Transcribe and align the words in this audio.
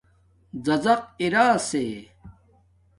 ڎڎق 0.65 1.01
اراسے 1.23 1.85